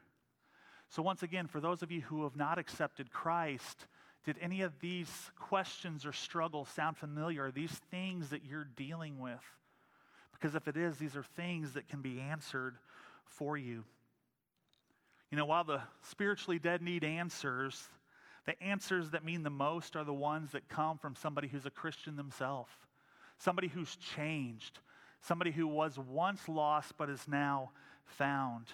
[0.90, 3.88] So, once again, for those of you who have not accepted Christ,
[4.24, 5.10] did any of these
[5.40, 7.46] questions or struggles sound familiar?
[7.46, 9.44] Are these things that you're dealing with?
[10.34, 12.76] Because if it is, these are things that can be answered
[13.26, 13.86] for you.
[15.32, 17.88] You know, while the spiritually dead need answers,
[18.46, 21.72] the answers that mean the most are the ones that come from somebody who's a
[21.72, 22.72] Christian themselves,
[23.38, 24.80] somebody who's changed,
[25.22, 27.72] somebody who was once lost but is now
[28.04, 28.66] found.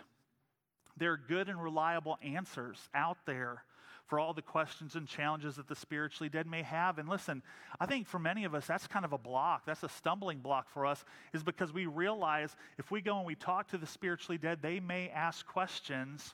[0.98, 3.64] There are good and reliable answers out there
[4.08, 6.98] for all the questions and challenges that the spiritually dead may have.
[6.98, 7.44] And listen,
[7.80, 9.64] I think for many of us, that's kind of a block.
[9.66, 13.36] That's a stumbling block for us, is because we realize if we go and we
[13.36, 16.34] talk to the spiritually dead, they may ask questions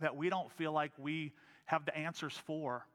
[0.00, 1.32] that we don't feel like we
[1.66, 2.86] have the answers for,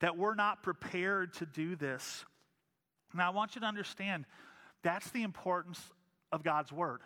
[0.00, 2.24] that we're not prepared to do this.
[3.14, 4.24] Now, I want you to understand
[4.82, 5.80] that's the importance
[6.32, 7.00] of God's Word.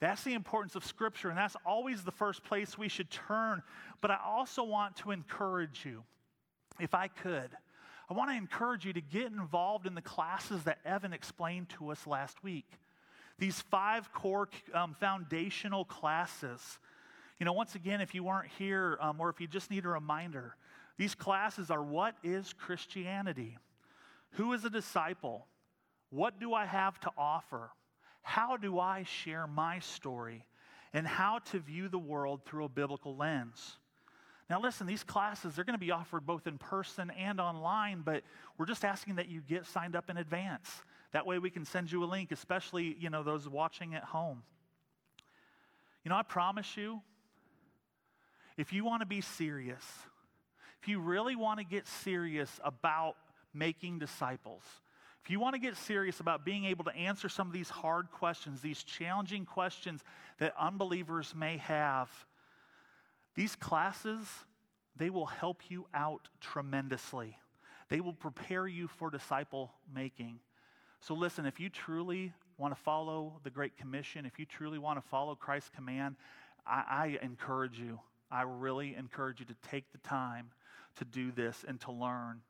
[0.00, 3.62] That's the importance of Scripture, and that's always the first place we should turn.
[4.00, 6.02] But I also want to encourage you,
[6.80, 7.50] if I could,
[8.10, 11.90] I want to encourage you to get involved in the classes that Evan explained to
[11.90, 12.66] us last week.
[13.38, 16.78] These five core um, foundational classes
[17.38, 19.88] you know, once again, if you weren't here um, or if you just need a
[19.88, 20.56] reminder,
[20.96, 23.58] these classes are what is Christianity?
[24.32, 25.46] Who is a disciple?
[26.10, 27.70] What do I have to offer?
[28.22, 30.44] How do I share my story?
[30.92, 33.78] And how to view the world through a biblical lens.
[34.50, 38.22] Now, listen, these classes, they're going to be offered both in person and online, but
[38.58, 40.82] we're just asking that you get signed up in advance.
[41.12, 44.42] That way we can send you a link, especially, you know, those watching at home.
[46.04, 47.00] You know, I promise you,
[48.56, 49.84] if you want to be serious,
[50.80, 53.16] if you really want to get serious about
[53.54, 54.62] making disciples,
[55.24, 58.10] if you want to get serious about being able to answer some of these hard
[58.10, 60.02] questions, these challenging questions
[60.38, 62.10] that unbelievers may have,
[63.36, 64.26] these classes,
[64.96, 67.38] they will help you out tremendously.
[67.88, 70.40] They will prepare you for disciple making.
[71.00, 75.02] So, listen, if you truly want to follow the Great Commission, if you truly want
[75.02, 76.16] to follow Christ's command,
[76.66, 78.00] I, I encourage you,
[78.32, 80.50] I really encourage you to take the time
[80.96, 82.40] to do this and to learn.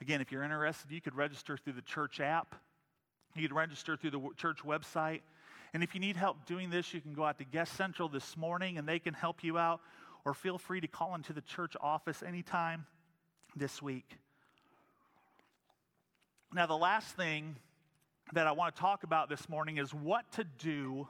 [0.00, 2.54] Again, if you're interested, you could register through the church app.
[3.36, 5.20] You could register through the church website.
[5.74, 8.36] And if you need help doing this, you can go out to Guest Central this
[8.36, 9.80] morning and they can help you out.
[10.24, 12.86] Or feel free to call into the church office anytime
[13.54, 14.16] this week.
[16.52, 17.56] Now, the last thing
[18.32, 21.06] that I want to talk about this morning is what to do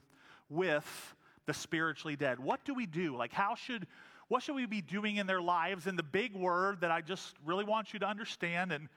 [0.48, 1.14] with
[1.50, 2.38] the spiritually dead.
[2.38, 3.16] What do we do?
[3.16, 3.88] Like, how should
[4.28, 5.88] what should we be doing in their lives?
[5.88, 8.88] And the big word that I just really want you to understand, and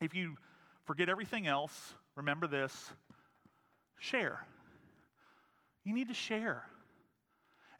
[0.00, 0.36] if you
[0.84, 2.92] forget everything else, remember this
[3.98, 4.46] share.
[5.82, 6.62] You need to share.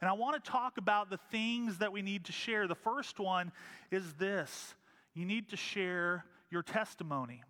[0.01, 2.67] And I want to talk about the things that we need to share.
[2.67, 3.53] The first one
[3.91, 4.75] is this
[5.13, 7.43] you need to share your testimony.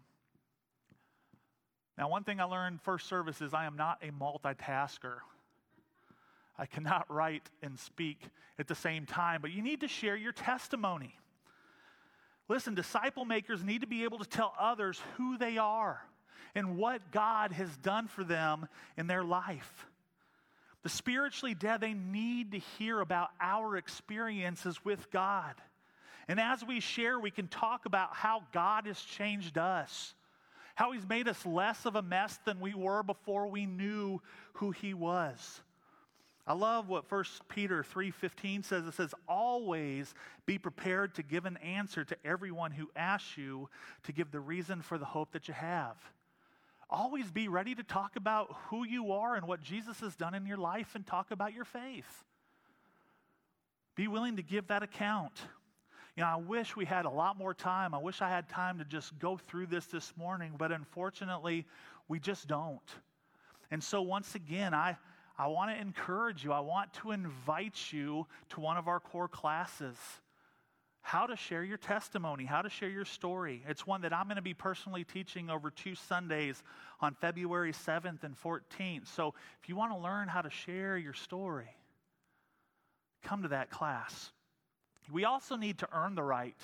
[1.97, 5.21] Now, one thing I learned first service is I am not a multitasker.
[6.57, 8.19] I cannot write and speak
[8.57, 11.15] at the same time, but you need to share your testimony.
[12.49, 16.01] Listen, disciple makers need to be able to tell others who they are
[16.55, 18.67] and what God has done for them
[18.97, 19.85] in their life.
[20.83, 25.55] The spiritually dead, they need to hear about our experiences with God.
[26.27, 30.13] And as we share, we can talk about how God has changed us,
[30.75, 34.21] how He's made us less of a mess than we were before we knew
[34.53, 35.61] who He was.
[36.47, 38.87] I love what 1 Peter 3:15 says.
[38.87, 43.69] It says, "Always be prepared to give an answer to everyone who asks you
[44.03, 45.97] to give the reason for the hope that you have."
[46.89, 50.45] Always be ready to talk about who you are and what Jesus has done in
[50.45, 52.23] your life and talk about your faith.
[53.95, 55.49] Be willing to give that account.
[56.15, 57.93] You know, I wish we had a lot more time.
[57.93, 61.67] I wish I had time to just go through this this morning, but unfortunately,
[62.07, 62.95] we just don't.
[63.69, 64.97] And so, once again, I,
[65.37, 69.27] I want to encourage you, I want to invite you to one of our core
[69.27, 69.95] classes.
[71.01, 73.63] How to share your testimony, how to share your story.
[73.67, 76.61] It's one that I'm going to be personally teaching over two Sundays
[76.99, 79.07] on February 7th and 14th.
[79.07, 81.69] So if you want to learn how to share your story,
[83.23, 84.31] come to that class.
[85.11, 86.57] We also need to earn the right.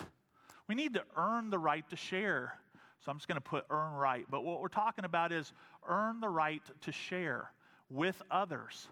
[0.68, 2.58] We need to earn the right to share.
[3.06, 4.26] So I'm just going to put earn right.
[4.30, 5.54] But what we're talking about is
[5.88, 7.50] earn the right to share
[7.90, 8.88] with others.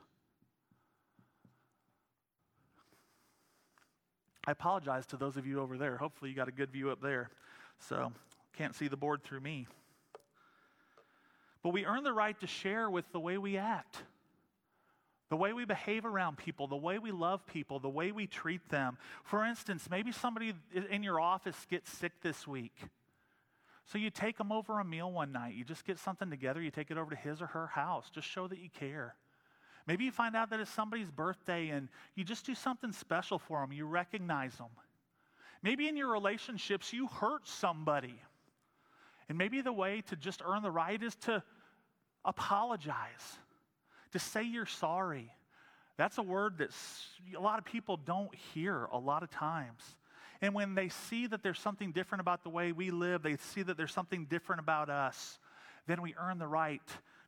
[4.46, 5.98] I apologize to those of you over there.
[5.98, 7.30] Hopefully, you got a good view up there.
[7.80, 8.12] So,
[8.58, 9.68] can't see the board through me.
[11.64, 14.04] But we earn the right to share with the way we act,
[15.30, 18.68] the way we behave around people, the way we love people, the way we treat
[18.70, 18.98] them.
[19.24, 20.54] For instance, maybe somebody
[20.90, 22.74] in your office gets sick this week.
[23.86, 25.56] So you take them over a meal one night.
[25.56, 26.62] You just get something together.
[26.62, 28.10] You take it over to his or her house.
[28.10, 29.16] Just show that you care.
[29.88, 33.62] Maybe you find out that it's somebody's birthday and you just do something special for
[33.62, 33.74] them.
[33.74, 34.70] You recognize them.
[35.64, 38.16] Maybe in your relationships, you hurt somebody.
[39.30, 41.44] And maybe the way to just earn the right is to
[42.26, 43.38] apologize,
[44.12, 45.32] to say you're sorry.
[45.98, 46.70] That's a word that
[47.36, 49.82] a lot of people don't hear a lot of times.
[50.42, 53.62] And when they see that there's something different about the way we live, they see
[53.64, 55.40] that there's something different about us,
[55.88, 56.82] then we earn the right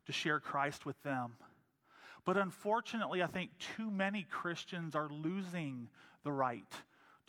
[0.06, 1.32] to share Christ with them.
[2.24, 5.88] But unfortunately, I think too many Christians are losing
[6.24, 6.64] the right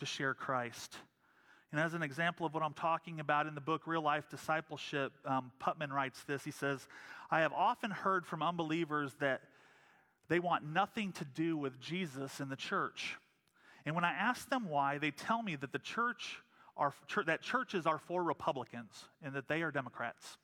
[0.00, 0.96] to share Christ.
[1.72, 5.12] And as an example of what I'm talking about in the book Real Life Discipleship,
[5.24, 6.44] um, Putman writes this.
[6.44, 6.86] He says,
[7.30, 9.42] I have often heard from unbelievers that
[10.28, 13.16] they want nothing to do with Jesus in the church.
[13.86, 16.42] And when I ask them why, they tell me that the church
[16.76, 16.92] are,
[17.24, 20.36] that churches are for Republicans and that they are Democrats.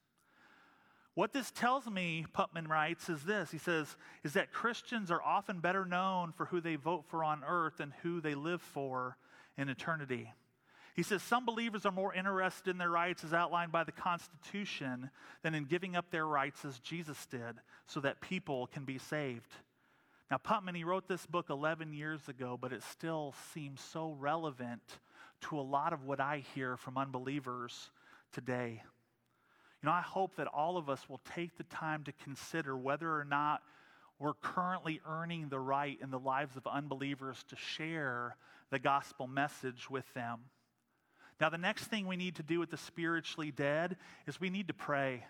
[1.14, 3.50] What this tells me, Putman writes, is this.
[3.50, 7.42] He says, is that Christians are often better known for who they vote for on
[7.46, 9.18] earth than who they live for
[9.58, 10.32] in eternity.
[10.94, 15.10] He says some believers are more interested in their rights as outlined by the Constitution
[15.42, 19.52] than in giving up their rights as Jesus did so that people can be saved.
[20.32, 24.80] Now, Putman, he wrote this book 11 years ago, but it still seems so relevant
[25.42, 27.90] to a lot of what I hear from unbelievers
[28.32, 28.82] today.
[29.82, 33.14] You know, I hope that all of us will take the time to consider whether
[33.14, 33.60] or not
[34.18, 38.38] we're currently earning the right in the lives of unbelievers to share
[38.70, 40.38] the gospel message with them.
[41.42, 44.68] Now, the next thing we need to do with the spiritually dead is we need
[44.68, 45.26] to pray.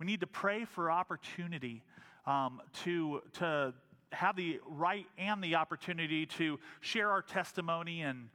[0.00, 1.84] We need to pray for opportunity
[2.26, 3.74] um, to, to
[4.12, 8.28] have the right and the opportunity to share our testimony and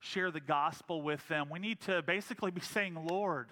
[0.00, 1.48] share the gospel with them.
[1.50, 3.48] We need to basically be saying, Lord,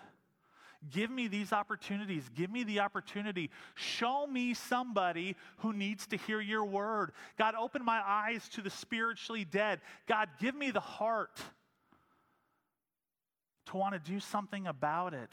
[0.91, 2.29] Give me these opportunities.
[2.35, 3.51] Give me the opportunity.
[3.75, 7.13] Show me somebody who needs to hear your word.
[7.39, 9.81] God, open my eyes to the spiritually dead.
[10.07, 11.41] God, give me the heart
[13.67, 15.31] to want to do something about it.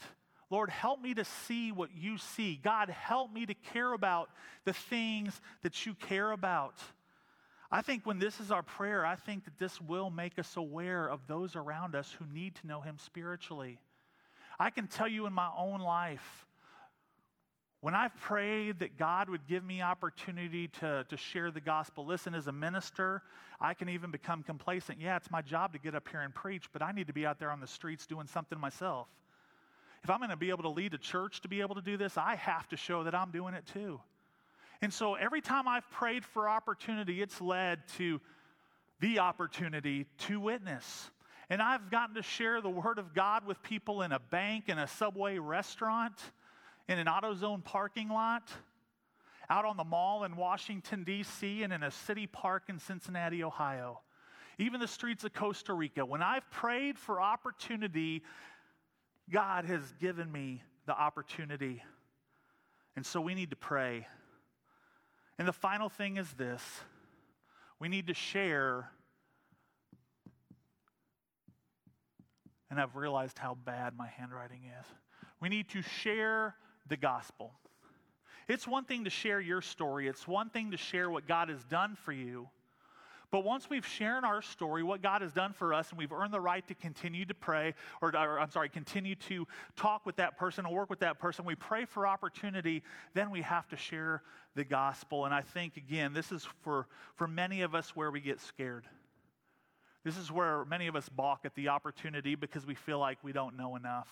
[0.52, 2.60] Lord, help me to see what you see.
[2.62, 4.28] God, help me to care about
[4.66, 6.74] the things that you care about.
[7.70, 11.06] I think when this is our prayer, I think that this will make us aware
[11.08, 13.78] of those around us who need to know Him spiritually.
[14.60, 16.46] I can tell you in my own life,
[17.80, 22.34] when I've prayed that God would give me opportunity to, to share the gospel, listen,
[22.34, 23.22] as a minister,
[23.58, 25.00] I can even become complacent.
[25.00, 27.24] Yeah, it's my job to get up here and preach, but I need to be
[27.24, 29.08] out there on the streets doing something myself.
[30.04, 31.96] If I'm going to be able to lead a church to be able to do
[31.96, 34.00] this, I have to show that I'm doing it too.
[34.80, 38.20] And so every time I've prayed for opportunity, it's led to
[38.98, 41.10] the opportunity to witness.
[41.48, 44.78] And I've gotten to share the Word of God with people in a bank, in
[44.78, 46.14] a subway restaurant,
[46.88, 48.50] in an AutoZone parking lot,
[49.48, 54.00] out on the mall in Washington, D.C., and in a city park in Cincinnati, Ohio.
[54.58, 56.04] Even the streets of Costa Rica.
[56.04, 58.22] When I've prayed for opportunity,
[59.32, 61.82] God has given me the opportunity.
[62.94, 64.06] And so we need to pray.
[65.38, 66.62] And the final thing is this
[67.80, 68.90] we need to share
[72.72, 74.86] and I've realized how bad my handwriting is.
[75.42, 76.56] We need to share
[76.88, 77.52] the gospel.
[78.48, 81.62] It's one thing to share your story, it's one thing to share what God has
[81.64, 82.48] done for you.
[83.32, 86.34] But once we've shared our story, what God has done for us, and we've earned
[86.34, 87.72] the right to continue to pray,
[88.02, 91.46] or, or, I'm sorry, continue to talk with that person or work with that person,
[91.46, 92.82] we pray for opportunity,
[93.14, 94.22] then we have to share
[94.54, 95.24] the gospel.
[95.24, 98.86] And I think, again, this is for, for many of us where we get scared.
[100.04, 103.32] This is where many of us balk at the opportunity because we feel like we
[103.32, 104.10] don't know enough.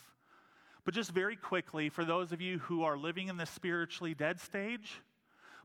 [0.87, 4.41] But just very quickly, for those of you who are living in the spiritually dead
[4.41, 5.03] stage,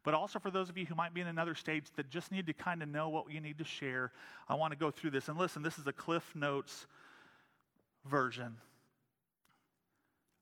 [0.05, 2.45] but also for those of you who might be in another stage that just need
[2.47, 4.11] to kind of know what you need to share,
[4.47, 5.27] I want to go through this.
[5.27, 6.85] And listen, this is a Cliff Notes
[8.05, 8.55] version.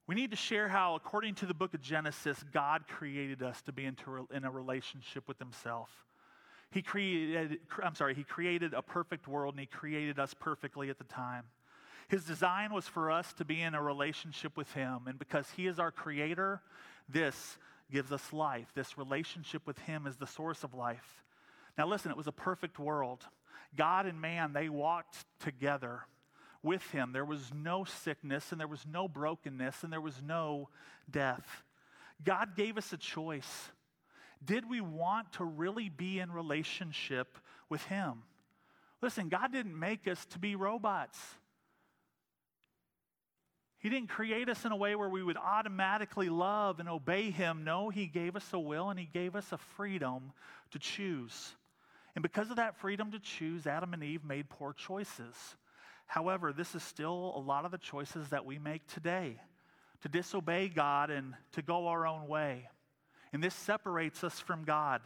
[0.05, 3.71] We need to share how, according to the book of Genesis, God created us to
[3.71, 3.95] be in
[4.43, 5.89] a relationship with Himself.
[6.71, 10.97] He created, I'm sorry, he created a perfect world and he created us perfectly at
[10.97, 11.45] the time.
[12.09, 15.01] His design was for us to be in a relationship with him.
[15.07, 16.61] And because he is our creator,
[17.07, 17.57] this
[17.93, 18.67] gives us life.
[18.75, 21.23] This relationship with him is the source of life.
[21.77, 23.23] Now, listen, it was a perfect world.
[23.77, 26.01] God and man, they walked together
[26.61, 27.11] with him.
[27.13, 30.69] There was no sickness, and there was no brokenness, and there was no
[31.09, 31.63] death.
[32.23, 33.71] God gave us a choice.
[34.43, 37.37] Did we want to really be in relationship
[37.69, 38.23] with Him?
[39.01, 41.17] Listen, God didn't make us to be robots.
[43.83, 47.65] He didn't create us in a way where we would automatically love and obey Him.
[47.65, 50.31] No, He gave us a will and He gave us a freedom
[50.71, 51.53] to choose.
[52.15, 55.35] And because of that freedom to choose, Adam and Eve made poor choices.
[56.05, 59.41] However, this is still a lot of the choices that we make today
[60.01, 62.69] to disobey God and to go our own way.
[63.33, 65.01] And this separates us from God.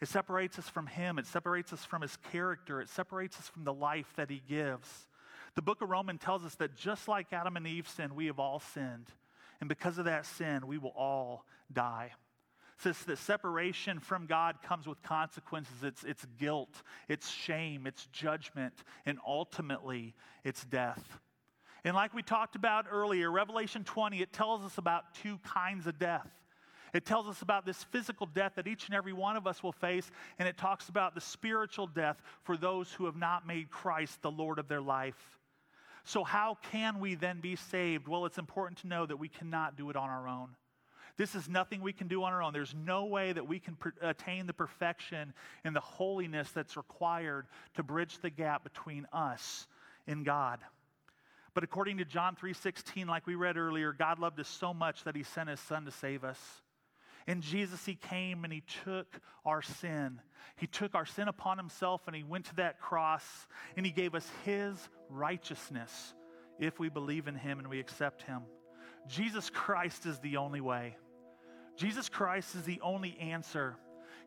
[0.00, 1.18] It separates us from Him.
[1.18, 2.80] It separates us from His character.
[2.80, 5.06] It separates us from the life that He gives.
[5.54, 8.38] The book of Romans tells us that just like Adam and Eve sinned, we have
[8.38, 9.06] all sinned.
[9.60, 12.12] And because of that sin, we will all die.
[12.76, 15.82] It says that separation from God comes with consequences.
[15.82, 18.72] It's, it's guilt, it's shame, it's judgment,
[19.04, 21.20] and ultimately, it's death.
[21.84, 25.98] And like we talked about earlier, Revelation 20, it tells us about two kinds of
[25.98, 26.28] death.
[26.92, 29.72] It tells us about this physical death that each and every one of us will
[29.72, 34.22] face, and it talks about the spiritual death for those who have not made Christ
[34.22, 35.39] the Lord of their life.
[36.04, 38.08] So, how can we then be saved?
[38.08, 40.56] Well, it's important to know that we cannot do it on our own.
[41.16, 42.52] This is nothing we can do on our own.
[42.52, 45.34] There's no way that we can attain the perfection
[45.64, 49.66] and the holiness that's required to bridge the gap between us
[50.06, 50.60] and God.
[51.52, 55.16] But according to John 3:16 like we read earlier, God loved us so much that
[55.16, 56.62] he sent his son to save us.
[57.26, 60.20] In Jesus he came and he took our sin.
[60.56, 63.24] He took our sin upon himself and he went to that cross
[63.76, 64.76] and he gave us his
[65.08, 66.14] righteousness
[66.58, 68.42] if we believe in him and we accept him.
[69.08, 70.96] Jesus Christ is the only way.
[71.76, 73.76] Jesus Christ is the only answer.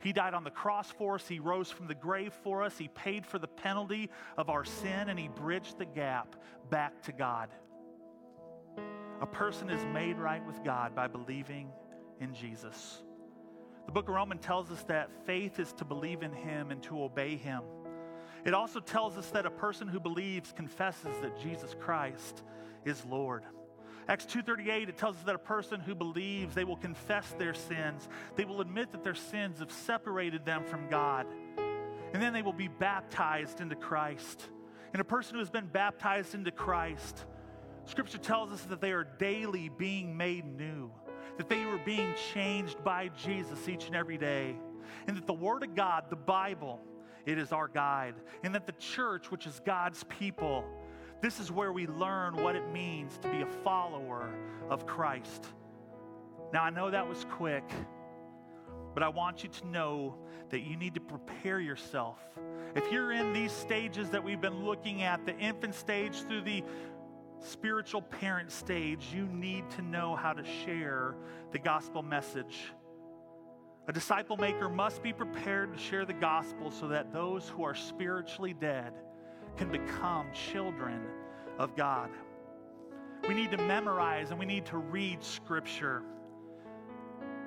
[0.02, 1.28] He died on the cross for us.
[1.28, 2.78] He rose from the grave for us.
[2.78, 6.36] He paid for the penalty of our sin and He bridged the gap
[6.70, 7.50] back to God.
[9.22, 11.72] A person is made right with God by believing
[12.24, 13.04] in Jesus.
[13.86, 17.04] The book of Romans tells us that faith is to believe in Him and to
[17.04, 17.62] obey Him.
[18.46, 22.44] It also tells us that a person who believes confesses that Jesus Christ
[22.86, 23.44] is Lord.
[24.08, 28.10] Acts 2:38 it tells us that a person who believes they will confess their sins.
[28.36, 31.28] They will admit that their sins have separated them from God.
[32.14, 34.50] And then they will be baptized into Christ.
[34.92, 37.26] And a person who has been baptized into Christ,
[37.86, 40.92] scripture tells us that they are daily being made new,
[41.38, 44.56] that they were being changed by Jesus each and every day.
[45.08, 46.80] And that the word of God, the Bible,
[47.26, 48.16] it is our guide.
[48.44, 50.66] And that the church, which is God's people,
[51.22, 54.30] this is where we learn what it means to be a follower
[54.70, 55.46] of Christ.
[56.52, 57.64] Now, I know that was quick,
[58.94, 60.16] but I want you to know
[60.50, 62.20] that you need to prepare yourself.
[62.76, 66.64] If you're in these stages that we've been looking at, the infant stage through the
[67.46, 71.16] spiritual parent stage, you need to know how to share
[71.52, 72.74] the gospel message.
[73.88, 77.76] A disciple maker must be prepared to share the gospel so that those who are
[77.76, 78.94] spiritually dead
[79.58, 81.02] can become children
[81.60, 82.10] of God.
[83.28, 86.02] We need to memorize and we need to read Scripture.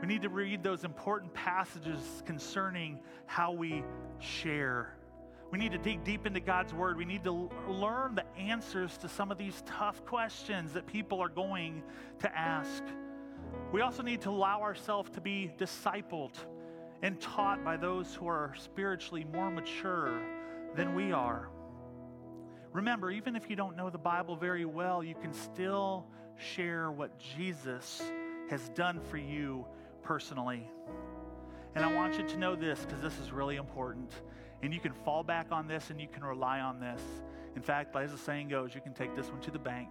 [0.00, 3.82] We need to read those important passages concerning how we
[4.18, 4.95] share.
[5.50, 6.96] We need to dig deep into God's Word.
[6.96, 11.28] We need to learn the answers to some of these tough questions that people are
[11.28, 11.82] going
[12.20, 12.82] to ask.
[13.72, 16.32] We also need to allow ourselves to be discipled
[17.02, 20.20] and taught by those who are spiritually more mature
[20.74, 21.48] than we are.
[22.72, 27.18] Remember, even if you don't know the Bible very well, you can still share what
[27.18, 28.02] Jesus
[28.50, 29.64] has done for you
[30.02, 30.68] personally.
[31.74, 34.10] And I want you to know this because this is really important.
[34.62, 37.00] And you can fall back on this and you can rely on this.
[37.54, 39.88] In fact, as the saying goes, you can take this one to the bank.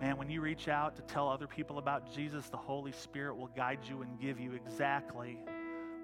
[0.00, 3.48] Man, when you reach out to tell other people about Jesus, the Holy Spirit will
[3.48, 5.38] guide you and give you exactly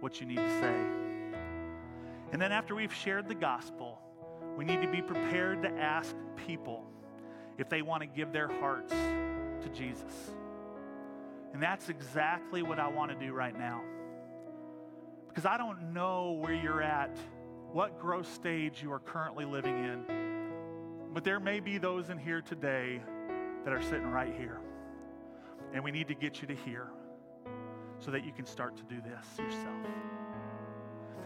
[0.00, 0.74] what you need to say.
[2.32, 3.98] And then after we've shared the gospel,
[4.56, 6.84] we need to be prepared to ask people
[7.56, 10.30] if they want to give their hearts to Jesus.
[11.52, 13.82] And that's exactly what I want to do right now.
[15.28, 17.16] Because I don't know where you're at,
[17.72, 20.04] what growth stage you are currently living in.
[21.12, 23.00] But there may be those in here today
[23.64, 24.60] that are sitting right here.
[25.72, 26.88] And we need to get you to here
[27.98, 29.86] so that you can start to do this yourself.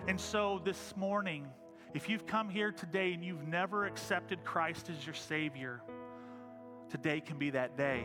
[0.09, 1.47] And so this morning,
[1.95, 5.83] if you've come here today and you've never accepted Christ as your Savior,
[6.89, 8.05] today can be that day.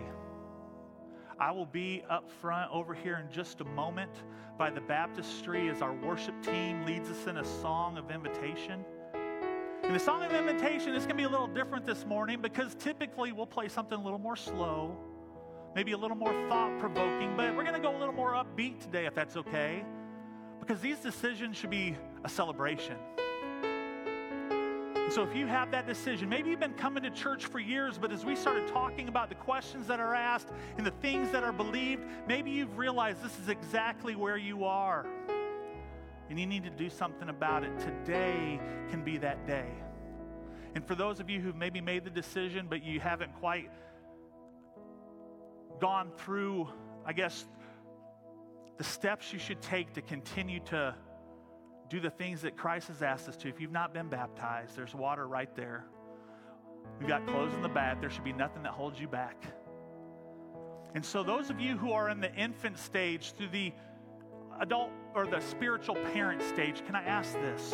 [1.40, 4.12] I will be up front over here in just a moment
[4.58, 8.84] by the baptistry as our worship team leads us in a song of invitation.
[9.84, 12.74] And the song of invitation is going to be a little different this morning because
[12.74, 14.98] typically we'll play something a little more slow,
[15.76, 18.80] maybe a little more thought provoking, but we're going to go a little more upbeat
[18.80, 19.86] today if that's okay.
[20.60, 22.96] Because these decisions should be a celebration.
[25.10, 28.12] So, if you have that decision, maybe you've been coming to church for years, but
[28.12, 31.54] as we started talking about the questions that are asked and the things that are
[31.54, 35.06] believed, maybe you've realized this is exactly where you are.
[36.30, 37.72] And you need to do something about it.
[37.80, 39.70] Today can be that day.
[40.76, 43.72] And for those of you who've maybe made the decision, but you haven't quite
[45.80, 46.68] gone through,
[47.06, 47.46] I guess,
[48.78, 50.94] the steps you should take to continue to
[51.90, 53.50] do the things that Christ has asked us to.
[53.50, 55.86] If you've not been baptized, there's water right there.
[57.00, 57.98] We've got clothes in the bath.
[58.02, 59.44] There should be nothing that holds you back.
[60.96, 63.72] And so, those of you who are in the infant stage through the
[64.60, 67.72] adult or the spiritual parent stage, can I ask this?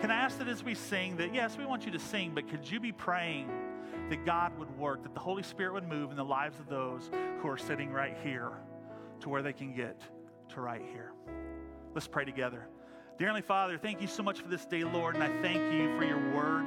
[0.00, 2.48] Can I ask that as we sing, that yes, we want you to sing, but
[2.48, 3.48] could you be praying
[4.10, 7.10] that God would work, that the Holy Spirit would move in the lives of those
[7.40, 8.52] who are sitting right here
[9.20, 10.02] to where they can get
[10.50, 11.12] to right here?
[11.94, 12.68] Let's pray together.
[13.18, 15.96] Dear Heavenly Father, thank you so much for this day, Lord, and I thank you
[15.96, 16.66] for your word.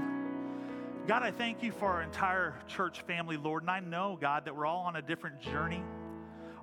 [1.05, 4.55] God, I thank you for our entire church family, Lord, and I know, God, that
[4.55, 5.83] we're all on a different journey.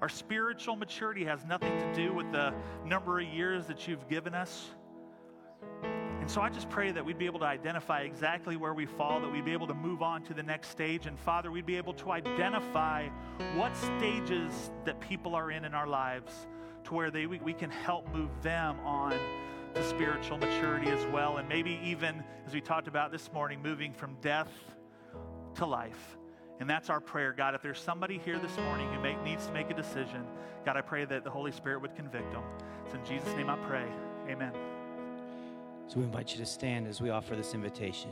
[0.03, 2.53] Our spiritual maturity has nothing to do with the
[2.85, 4.71] number of years that you've given us.
[5.85, 9.21] And so I just pray that we'd be able to identify exactly where we fall,
[9.21, 11.07] that we'd be able to move on to the next stage.
[11.07, 13.07] And Father, we'd be able to identify
[13.55, 16.49] what stages that people are in in our lives
[16.83, 19.15] to where they, we, we can help move them on
[19.77, 21.37] to spiritual maturity as well.
[21.37, 24.51] And maybe even, as we talked about this morning, moving from death
[25.57, 26.17] to life.
[26.61, 27.55] And that's our prayer, God.
[27.55, 30.25] If there's somebody here this morning who needs to make a decision,
[30.65, 32.43] God, I pray that the Holy Spirit would convict them.
[32.87, 33.87] It's in Jesus' name I pray.
[34.31, 34.53] Amen.
[35.89, 38.11] So we invite you to stand as we offer this invitation.